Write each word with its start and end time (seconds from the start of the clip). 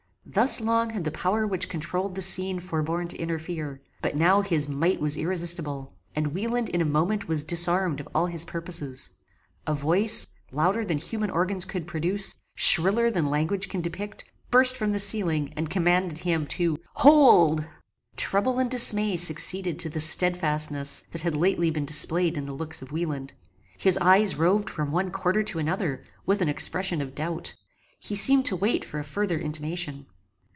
Thus 0.23 0.61
long 0.61 0.91
had 0.91 1.03
the 1.03 1.11
power 1.11 1.45
which 1.45 1.67
controuled 1.67 2.15
the 2.15 2.21
scene 2.21 2.61
forborne 2.61 3.09
to 3.09 3.17
interfere; 3.17 3.81
but 4.01 4.15
now 4.15 4.39
his 4.41 4.69
might 4.69 5.01
was 5.01 5.17
irresistible, 5.17 5.93
and 6.15 6.33
Wieland 6.33 6.69
in 6.69 6.79
a 6.79 6.85
moment 6.85 7.27
was 7.27 7.43
disarmed 7.43 7.99
of 7.99 8.07
all 8.15 8.27
his 8.27 8.45
purposes. 8.45 9.09
A 9.67 9.73
voice, 9.73 10.27
louder 10.51 10.85
than 10.85 10.99
human 10.99 11.29
organs 11.31 11.65
could 11.65 11.85
produce, 11.85 12.35
shriller 12.55 13.09
than 13.11 13.25
language 13.25 13.67
can 13.67 13.81
depict, 13.81 14.23
burst 14.49 14.77
from 14.77 14.93
the 14.93 15.01
ceiling, 15.01 15.51
and 15.57 15.69
commanded 15.69 16.19
him 16.19 16.47
TO 16.47 16.77
HOLD! 16.97 17.65
Trouble 18.15 18.57
and 18.57 18.71
dismay 18.71 19.17
succeeded 19.17 19.79
to 19.79 19.89
the 19.89 19.99
stedfastness 19.99 21.03
that 21.11 21.23
had 21.23 21.35
lately 21.35 21.69
been 21.71 21.83
displayed 21.85 22.37
in 22.37 22.45
the 22.45 22.53
looks 22.53 22.81
of 22.81 22.93
Wieland. 22.93 23.33
His 23.77 23.97
eyes 23.97 24.37
roved 24.37 24.69
from 24.69 24.93
one 24.93 25.11
quarter 25.11 25.43
to 25.43 25.59
another, 25.59 25.99
with 26.25 26.41
an 26.41 26.47
expression 26.47 27.01
of 27.01 27.15
doubt. 27.15 27.53
He 27.99 28.15
seemed 28.15 28.45
to 28.45 28.55
wait 28.55 28.85
for 28.85 28.97
a 28.97 29.03
further 29.03 29.37
intimation. 29.37 30.05